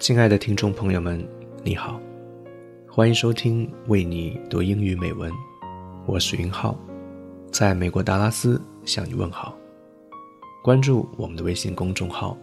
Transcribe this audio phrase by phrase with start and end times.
[0.00, 1.22] 亲爱的听众朋友们，
[1.62, 2.00] 你好，
[2.88, 5.30] 欢迎收听为你读英语美文，
[6.06, 6.74] 我是云浩，
[7.52, 9.54] 在美国达拉斯向你问好。
[10.64, 12.34] 关注我们的微信公众号，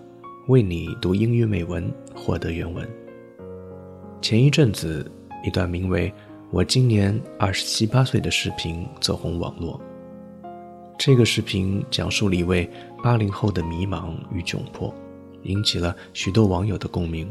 [0.50, 2.88] 为你读英语美文，获得原文。
[4.22, 5.12] 前一阵子，
[5.44, 6.14] 一段名为
[6.54, 9.82] “我今年二十七八岁”的视频走红网络。
[10.96, 12.70] 这个视频讲述了一位
[13.04, 14.94] 八零后的迷茫与窘迫，
[15.42, 17.28] 引起了许多网友的共鸣。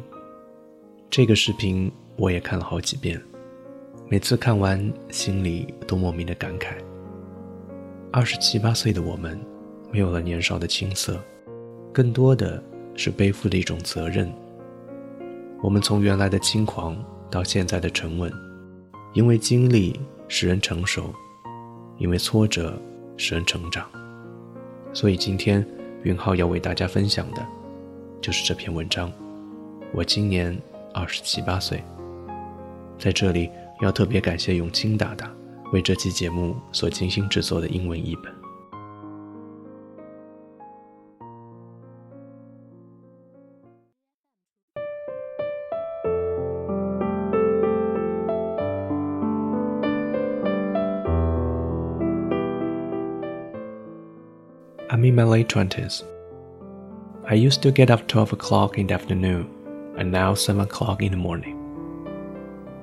[1.10, 3.20] 这个视频我也看了好几遍，
[4.09, 6.74] 每次看完心里都莫名的感慨。
[8.12, 9.38] 二十七八岁的我们，
[9.91, 11.20] 没有了年少的青涩，
[11.92, 12.62] 更多的
[12.95, 14.32] 是背负的一种责任。
[15.62, 16.96] 我们从原来的轻狂
[17.30, 18.32] 到现在的沉稳，
[19.15, 19.98] 因为经历
[20.29, 21.15] 使人成熟，
[21.98, 22.79] 因为挫折。
[23.18, 23.88] 使人成长，
[24.93, 25.66] 所以今天
[26.02, 27.43] 云浩要为大家分享的，
[28.20, 29.10] 就是这篇文章。
[29.95, 30.54] 我今年
[30.97, 31.85] 二十七八岁，
[32.99, 33.51] 在这里
[33.83, 35.30] 要特别感谢永清大大
[35.75, 38.35] 为这期节目所精心制作的英文译本。
[54.89, 56.05] I'm in my late 20s.
[57.27, 59.45] I used to get up 12 o'clock in the afternoon,
[59.97, 61.57] and now 7 o'clock in the morning.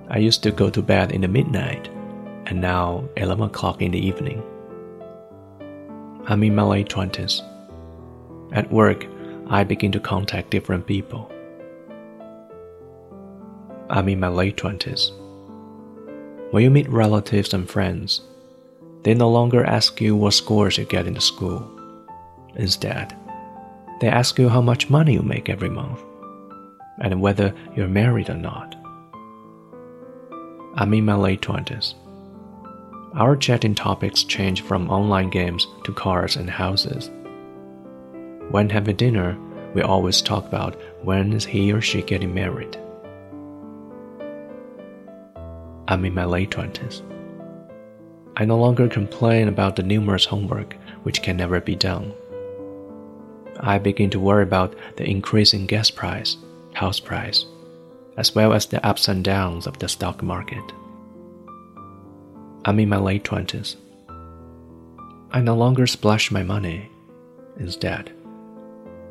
[0.10, 1.90] I used to go to bed in the midnight,
[2.46, 4.44] and now 11 o'clock in the evening.
[6.26, 7.42] I'm in my late 20s.
[8.52, 9.06] At work,
[9.48, 11.32] I begin to contact different people.
[13.90, 15.12] I'm in my late 20s.
[16.52, 18.22] When you meet relatives and friends,
[19.04, 21.70] they no longer ask you what scores you get in the school
[22.56, 23.16] Instead,
[24.00, 26.02] they ask you how much money you make every month
[27.00, 28.76] and whether you're married or not.
[30.76, 31.94] I'm in my late 20s.
[33.16, 37.12] Our chatting topics change from online games to cars and houses.
[38.50, 39.38] When having dinner,
[39.74, 42.78] we always talk about when is he or she getting married.
[45.88, 47.02] I'm in my late 20s.
[48.36, 52.14] I no longer complain about the numerous homework which can never be done.
[53.60, 56.38] I begin to worry about the increasing gas price,
[56.74, 57.46] house price,
[58.18, 60.64] as well as the ups and downs of the stock market.
[62.66, 63.76] I'm in my late 20s.
[65.32, 66.90] I no longer splash my money.
[67.58, 68.12] Instead,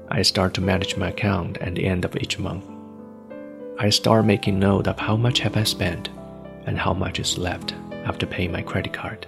[0.09, 2.65] I start to manage my account at the end of each month.
[3.79, 6.09] I start making note of how much have I spent
[6.67, 7.75] and how much is left
[8.05, 9.27] after paying my credit card.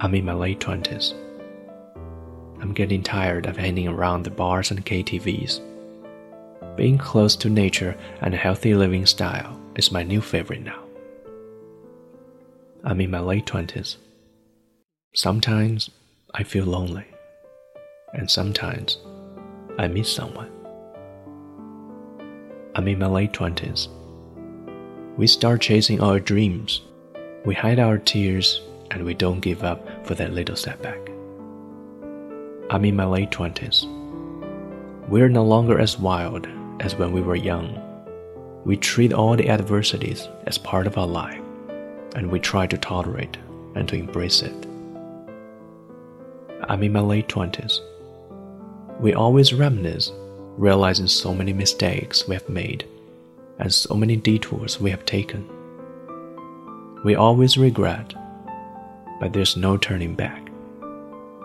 [0.00, 1.14] I'm in my late 20s.
[2.60, 5.60] I'm getting tired of hanging around the bars and KTVs.
[6.76, 10.82] Being close to nature and a healthy living style is my new favorite now.
[12.84, 13.96] I'm in my late 20s.
[15.14, 15.90] Sometimes
[16.34, 17.06] I feel lonely,
[18.12, 18.98] and sometimes
[19.78, 20.50] I miss someone.
[22.74, 23.88] I'm in my late 20s.
[25.16, 26.82] We start chasing our dreams.
[27.46, 31.00] We hide our tears and we don't give up for that little setback.
[32.68, 33.86] I'm in my late 20s.
[35.08, 36.48] We're no longer as wild
[36.80, 37.80] as when we were young.
[38.64, 41.40] We treat all the adversities as part of our life,
[42.16, 43.36] and we try to tolerate
[43.74, 44.66] and to embrace it.
[46.64, 47.80] I'm in my late 20s.
[48.98, 50.10] We always reminisce,
[50.56, 52.84] realizing so many mistakes we have made
[53.58, 55.48] and so many detours we have taken.
[57.04, 58.12] We always regret,
[59.20, 60.42] but there's no turning back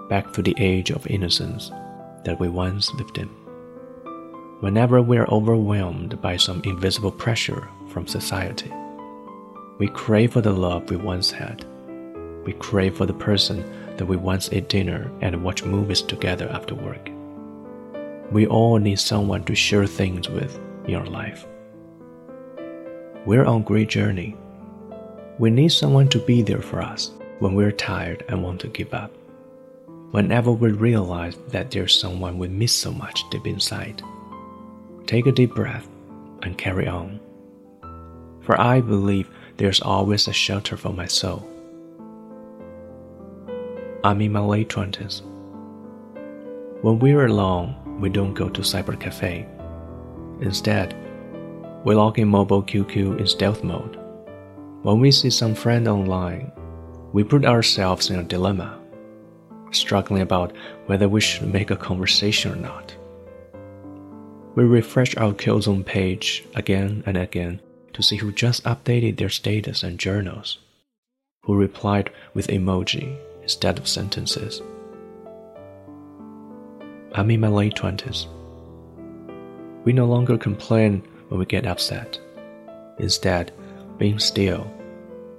[0.10, 1.72] back to the age of innocence
[2.26, 3.30] that we once lived in.
[4.62, 8.72] Whenever we are overwhelmed by some invisible pressure from society,
[9.80, 11.66] we crave for the love we once had.
[12.46, 13.66] We crave for the person
[13.98, 17.10] that we once ate dinner and watched movies together after work.
[18.32, 21.48] We all need someone to share things with in our life.
[23.26, 24.38] We're on a great journey.
[25.40, 27.10] We need someone to be there for us
[27.40, 29.12] when we're tired and want to give up
[30.12, 34.04] whenever we realize that there's someone we miss so much deep inside.
[35.08, 35.88] Take a deep breath
[36.44, 37.20] and carry on.
[38.42, 41.48] For I believe there's always a shelter for my soul.
[44.04, 45.22] I'm in my late 20s.
[46.82, 49.48] When we're alone, we don't go to cyber cafe.
[50.42, 50.96] Instead,
[51.84, 54.00] we log in mobile QQ in stealth mode.
[54.82, 56.52] When we see some friend online,
[57.14, 58.82] we put ourselves in a dilemma
[59.72, 60.54] struggling about
[60.86, 62.96] whether we should make a conversation or not.
[64.54, 67.62] We refresh our Killzone page again and again
[67.94, 70.58] to see who just updated their status and journals,
[71.44, 74.62] who replied with emoji instead of sentences.
[77.14, 78.28] I'm in my late 20s.
[79.86, 82.20] We no longer complain when we get upset.
[83.00, 83.54] Instead,
[83.98, 84.70] being still,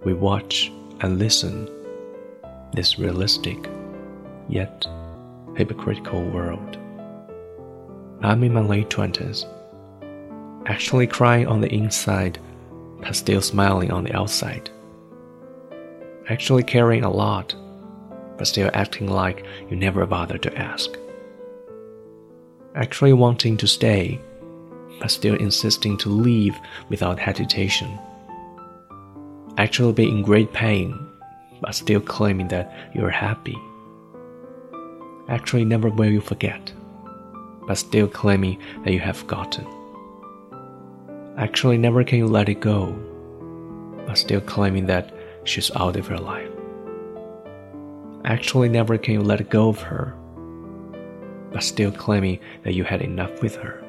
[0.04, 1.68] we watch and listen
[2.72, 3.58] this realistic,
[4.48, 4.86] yet
[5.54, 6.78] hypocritical world.
[8.24, 9.46] I'm in my late 20s,
[10.66, 12.38] actually crying on the inside,
[13.00, 14.70] but still smiling on the outside.
[16.28, 17.54] Actually caring a lot,
[18.38, 20.90] but still acting like you never bothered to ask
[22.74, 24.20] actually wanting to stay,
[25.00, 26.58] but still insisting to leave
[26.88, 27.98] without hesitation.
[29.58, 30.98] Actually being in great pain,
[31.60, 33.56] but still claiming that you're happy.
[35.28, 36.72] Actually never will you forget,
[37.66, 39.66] but still claiming that you have forgotten.
[41.36, 42.92] Actually never can you let it go,
[44.06, 45.12] but still claiming that
[45.44, 46.48] she's out of your life.
[48.24, 50.14] Actually never can you let go of her,
[51.52, 53.82] but still claiming that you had enough with her.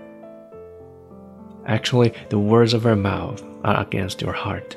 [1.65, 4.75] Actually, the words of her mouth are against your heart,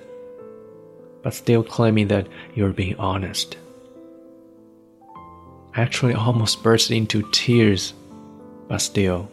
[1.23, 3.57] but still claiming that you're being honest.
[5.75, 7.93] Actually, almost burst into tears,
[8.69, 9.29] but still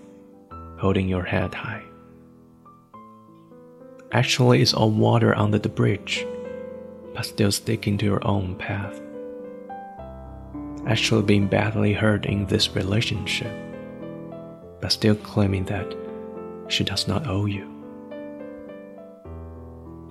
[0.79, 1.83] holding your head high.
[4.11, 6.25] Actually, it's all water under the bridge,
[7.13, 8.99] but still sticking to your own path
[10.87, 13.51] actually being badly hurt in this relationship,
[14.81, 15.95] but still claiming that
[16.67, 17.69] she does not owe you.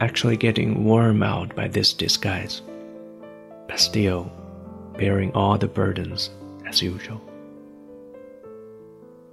[0.00, 2.62] Actually getting worn out by this disguise,
[3.68, 4.30] but still
[4.96, 6.30] bearing all the burdens
[6.66, 7.20] as usual.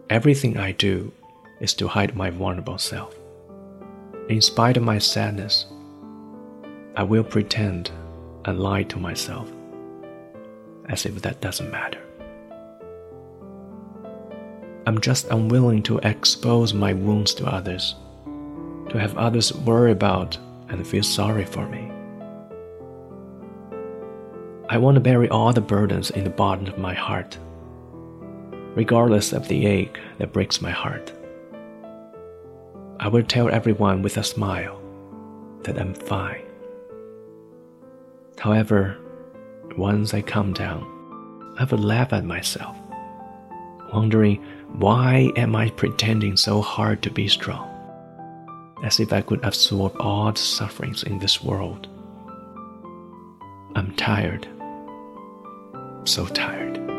[0.09, 1.11] Everything I do
[1.59, 3.13] is to hide my vulnerable self.
[4.27, 5.67] In spite of my sadness,
[6.95, 7.91] I will pretend
[8.45, 9.51] and lie to myself
[10.87, 12.01] as if that doesn't matter.
[14.87, 17.93] I'm just unwilling to expose my wounds to others,
[18.89, 20.35] to have others worry about
[20.69, 21.91] and feel sorry for me.
[24.69, 27.37] I want to bury all the burdens in the bottom of my heart,
[28.79, 31.11] regardless of the ache that breaks my heart.
[32.97, 34.81] I will tell everyone with a smile
[35.63, 36.45] that I'm fine.
[38.37, 38.97] However,
[39.75, 40.85] once I calm down,
[41.59, 42.77] I would laugh at myself,
[43.93, 44.41] wondering
[44.77, 47.67] why am I pretending so hard to be strong,
[48.85, 51.89] as if I could absorb all the sufferings in this world.
[53.75, 54.47] I'm tired,
[56.05, 56.98] so tired.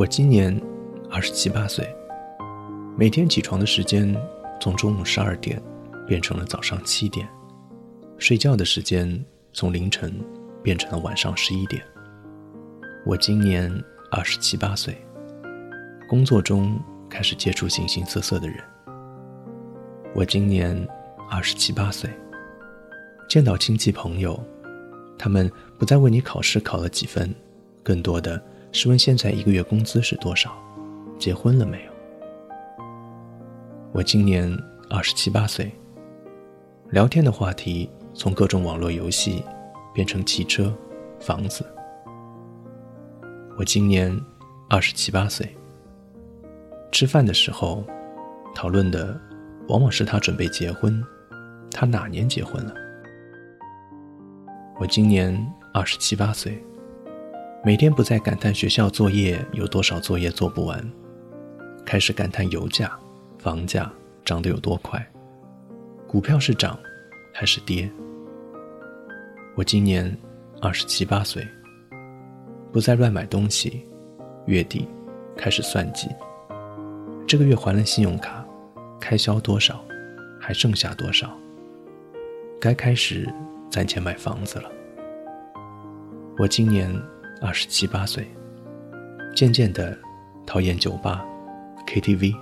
[0.00, 0.58] 我今年
[1.10, 1.86] 二十七八岁，
[2.96, 4.16] 每天起床的时间
[4.58, 5.62] 从中午十二点
[6.08, 7.28] 变成了早上七点，
[8.16, 10.18] 睡觉的时间从凌晨
[10.62, 11.82] 变成了晚上十一点。
[13.04, 13.70] 我今年
[14.10, 14.96] 二十七八岁，
[16.08, 16.80] 工作中
[17.10, 18.56] 开始接触形形色色的人。
[20.14, 20.74] 我今年
[21.30, 22.08] 二十七八岁，
[23.28, 24.42] 见到亲戚朋友，
[25.18, 27.34] 他们不再问你考试考了几分，
[27.82, 28.42] 更多的。
[28.72, 30.56] 试问现在一个月工资是多少？
[31.18, 31.92] 结婚了没有？
[33.92, 34.56] 我今年
[34.88, 35.70] 二十七八岁。
[36.90, 39.44] 聊天的话题从各种网络游戏
[39.92, 40.72] 变成汽车、
[41.18, 41.66] 房子。
[43.58, 44.16] 我今年
[44.68, 45.52] 二十七八岁。
[46.92, 47.84] 吃饭的时候
[48.54, 49.20] 讨论的
[49.68, 51.04] 往往是他准备结婚，
[51.72, 52.72] 他哪年结婚了？
[54.78, 55.36] 我今年
[55.74, 56.62] 二十七八岁。
[57.62, 60.82] 每天不再感叹学校作业有多少作业做不完，
[61.84, 62.90] 开始感叹油价、
[63.38, 63.92] 房价
[64.24, 65.06] 涨得有多快，
[66.08, 66.78] 股票是涨
[67.34, 67.90] 还是跌？
[69.54, 70.10] 我今年
[70.62, 71.46] 二十七八岁，
[72.72, 73.86] 不再乱买东西，
[74.46, 74.88] 月底
[75.36, 76.08] 开始算计，
[77.26, 78.42] 这个月还了信用卡，
[78.98, 79.84] 开销多少，
[80.40, 81.30] 还剩下多少？
[82.58, 83.28] 该开始
[83.70, 84.72] 攒钱买房子了。
[86.38, 86.90] 我今年。
[87.42, 88.26] 二十七八岁，
[89.34, 89.98] 渐渐的
[90.46, 91.24] 讨厌酒吧、
[91.86, 92.36] KTV，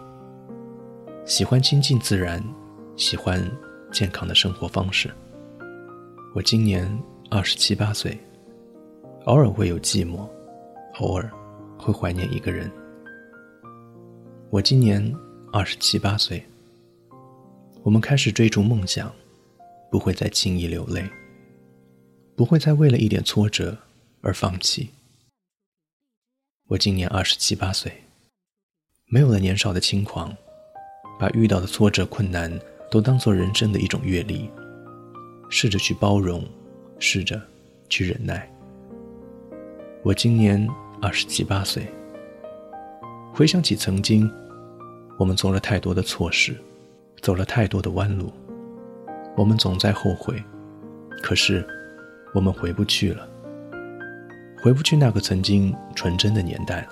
[1.24, 2.42] 喜欢亲近自然，
[2.96, 3.40] 喜欢
[3.92, 5.08] 健康的生活方式。
[6.34, 6.84] 我今年
[7.30, 8.18] 二十七八岁，
[9.26, 10.28] 偶尔会有寂寞，
[10.98, 11.30] 偶尔
[11.78, 12.68] 会怀念一个人。
[14.50, 15.14] 我今年
[15.52, 16.44] 二十七八岁，
[17.84, 19.12] 我们开始追逐梦想，
[19.92, 21.08] 不会再轻易流泪，
[22.34, 23.78] 不会再为了一点挫折
[24.20, 24.90] 而放弃。
[26.68, 28.04] 我今年二十七八岁，
[29.06, 30.36] 没有了年少的轻狂，
[31.18, 32.52] 把遇到的挫折困难
[32.90, 34.50] 都当做人生的一种阅历。
[35.50, 36.46] 试着去包容，
[36.98, 37.40] 试着
[37.88, 38.50] 去忍耐。
[40.02, 40.68] 我今年
[41.00, 41.86] 二十七八岁，
[43.32, 44.30] 回想起曾经，
[45.18, 46.56] 我们做了太多的错事，
[47.22, 48.32] 走了太多的弯路，
[49.36, 50.42] 我们总在后悔。
[51.22, 51.66] 可是，
[52.32, 53.27] 我们回不去了，
[54.60, 56.88] 回不去那个曾经纯真的年代了。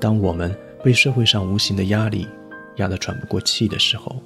[0.00, 2.26] 当我们被社会上无形的压力
[2.76, 4.16] 压得喘不过气的时候，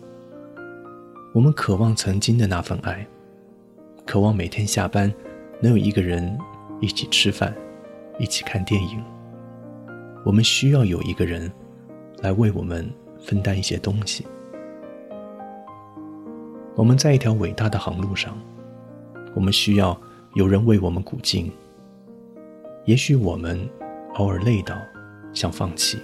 [1.32, 3.06] 我们渴望曾经的那份爱，
[4.06, 5.12] 渴望每天下班
[5.60, 6.38] 能有一个人
[6.80, 7.54] 一起吃饭，
[8.18, 9.02] 一起看电影。
[10.24, 11.50] 我们需要有一个人
[12.18, 12.88] 来为我们
[13.20, 14.24] 分担一些东西。
[16.76, 18.38] 我们在一条伟大的航路上，
[19.34, 19.98] 我们需要
[20.34, 21.50] 有人为我们鼓劲。
[22.84, 23.58] 也许我们
[24.14, 24.76] 偶尔累到
[25.32, 25.98] 想放弃，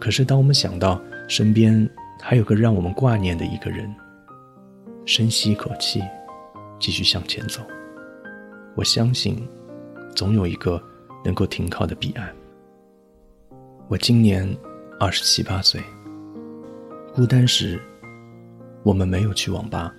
[0.00, 1.88] 可是当我们想到身边……
[2.18, 3.94] 还有个让我们挂念的一个人。
[5.04, 6.02] 深吸一口气，
[6.80, 7.60] 继续向前走。
[8.74, 9.46] 我相信，
[10.14, 10.82] 总有一个
[11.22, 12.34] 能够停靠的彼岸。
[13.86, 14.48] 我今年
[14.98, 15.78] 二十七八岁。
[17.14, 17.78] 孤单时，
[18.82, 19.94] 我们没有去网吧，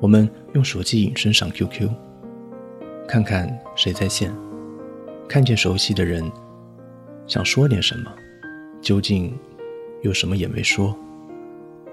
[0.00, 1.88] 我们用手机隐身上 QQ，
[3.06, 4.34] 看看谁在线，
[5.28, 6.30] 看见熟悉的人，
[7.26, 8.12] 想说点什么，
[8.80, 9.38] 究竟
[10.02, 10.94] 又什么也没说。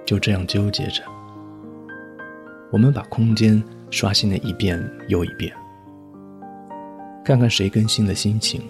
[0.03, 1.03] 就这样纠结着，
[2.71, 5.55] 我们把空间刷新了一遍又一遍，
[7.23, 8.61] 看看谁更新了心情，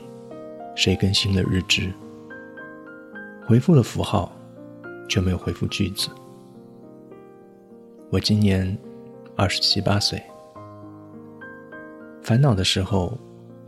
[0.75, 1.91] 谁更新了日志，
[3.47, 4.31] 回复了符号，
[5.07, 6.09] 却没有回复句子。
[8.09, 8.77] 我今年
[9.37, 10.21] 二十七八岁，
[12.21, 13.17] 烦恼的时候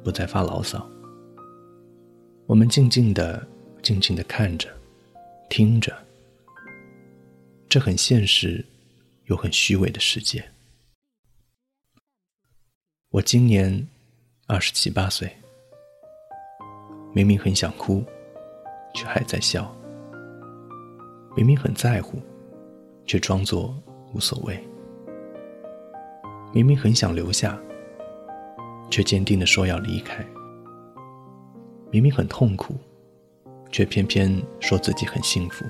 [0.03, 0.88] 不再发牢骚，
[2.45, 3.45] 我们静静的、
[3.81, 4.69] 静静的看着，
[5.50, 5.91] 听着。
[7.67, 8.63] 这很现实，
[9.25, 10.43] 又很虚伪的世界。
[13.10, 13.88] 我今年
[14.45, 15.36] 二十七八岁，
[17.12, 18.03] 明明很想哭，
[18.93, 19.63] 却还在笑；
[21.36, 22.22] 明明很在乎，
[23.07, 23.75] 却装作
[24.13, 24.55] 无所谓；
[26.53, 27.60] 明明很想留下，
[28.93, 30.23] 却坚定的说要离开；
[31.89, 32.75] 明明很痛苦，
[33.71, 35.65] 却偏偏说自己很幸福。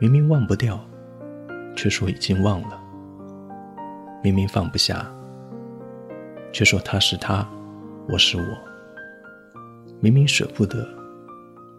[0.00, 0.84] 明明忘不掉，
[1.76, 2.82] 却说已经忘了；
[4.24, 5.08] 明明放不下，
[6.52, 7.48] 却说他是他，
[8.08, 8.58] 我是我；
[10.00, 10.84] 明明舍不得，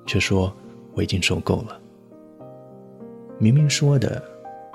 [0.05, 0.55] 却说
[0.93, 1.77] 我已经受够了；
[3.37, 4.23] 明明说的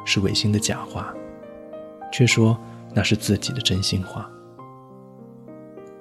[0.05, 1.15] 是违心的假话，
[2.13, 2.55] 却说
[2.93, 4.31] 那是自己的真心话；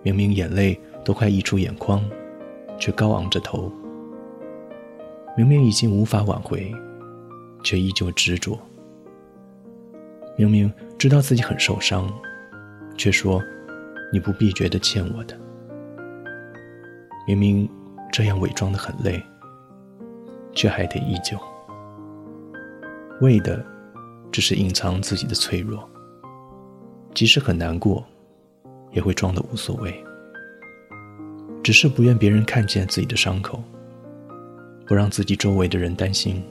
[0.02, 2.04] 明明眼泪都快溢出眼眶，
[2.78, 3.72] 却高昂着头；
[5.38, 6.74] 明明已经无法挽回。
[7.64, 8.58] 却依旧执着。
[10.38, 12.10] 明明知道自己很受伤，
[12.98, 13.44] 却说
[14.14, 15.38] 你不必觉得欠我的。
[17.28, 17.70] 明明
[18.12, 19.22] 这样伪装的很累，
[20.54, 21.38] 却还得依旧，
[23.22, 23.62] 为的
[24.32, 25.88] 只是隐藏自己的脆弱。
[27.14, 28.06] 即使很难过，
[28.92, 30.04] 也会装的无所谓，
[31.64, 33.64] 只是不愿别人看见自己的伤口，
[34.88, 36.44] 不让自己周围的人担心。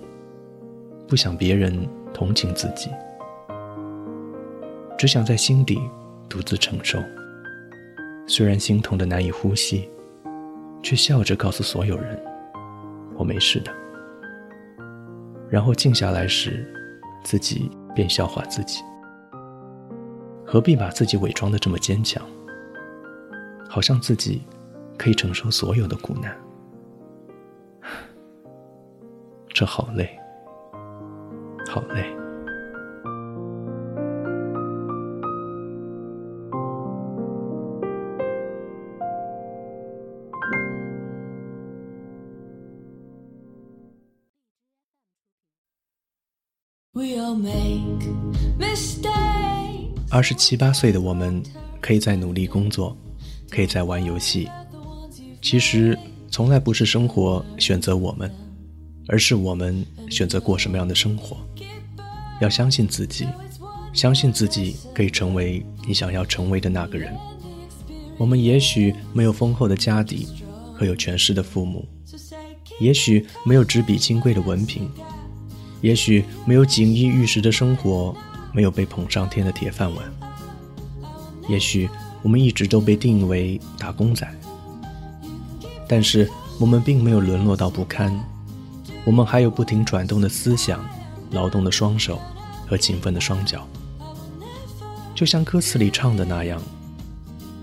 [1.09, 2.90] 不想别人同情自己，
[4.99, 5.80] 只想在心底
[6.28, 6.99] 独自承受。
[8.26, 9.88] 虽然心痛的难以呼吸，
[10.83, 12.23] 却笑着告诉所有人
[13.16, 13.73] ：“我没事的。”
[15.49, 16.71] 然后静下来时，
[17.25, 18.83] 自己便笑话自己：
[20.50, 22.26] 何必把自己伪装的这么坚强？
[23.68, 24.42] 好像自己
[24.96, 26.34] 可以承受所有的苦难，
[29.52, 30.18] 这好累。
[31.68, 32.17] 好累。
[50.18, 51.40] 二十七八岁的我们，
[51.80, 52.98] 可以在努力工作，
[53.48, 54.48] 可以在玩游戏。
[55.40, 55.96] 其实，
[56.28, 58.28] 从来不是生活选择我们。
[59.06, 61.37] 而是我们选择过什么样的生活。
[62.40, 63.28] 要相信自己，
[63.92, 67.16] 相信自己可以成为你想要成为的那个人。
[68.16, 70.26] 我们也许没有丰厚的家底
[70.75, 71.87] 和有权势的父母，
[72.80, 74.90] 也许没有纸笔金贵的文凭，
[75.80, 78.16] 也许没有锦衣玉食的生活，
[78.52, 80.04] 没有被捧上天的铁饭碗。
[81.48, 81.88] 也许
[82.22, 84.28] 我们一直都被定义为打工仔，
[85.88, 88.18] 但是我们并没有沦落到不堪。
[89.04, 90.84] 我们还有不停转动的思想、
[91.30, 92.20] 劳动的双手
[92.66, 93.66] 和勤奋的双脚，
[95.14, 96.60] 就像歌词里唱的那样：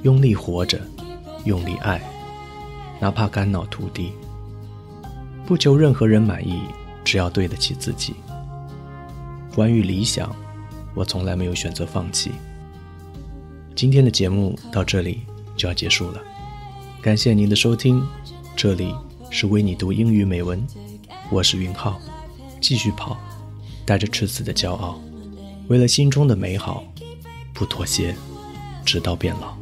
[0.02, 0.82] 用力活着，
[1.44, 2.02] 用力爱，
[3.00, 4.14] 哪怕肝脑涂地。
[5.46, 6.62] 不求任何人满意，
[7.04, 8.16] 只要对得起自己。
[9.54, 10.36] 关于理想，
[10.96, 12.32] 我从来没有选择放弃。
[13.76, 15.22] 今天的节目到这里
[15.58, 16.22] 就要结束了，
[17.02, 18.02] 感谢您的收听，
[18.56, 18.96] 这里
[19.30, 20.66] 是为你读英语美文。
[21.30, 22.00] 我是云浩，
[22.62, 23.18] 继续跑，
[23.86, 24.98] 带着赤子的骄傲，
[25.68, 26.84] 为了心中的美好，
[27.54, 28.16] 不妥协，
[28.86, 29.58] 直到变老。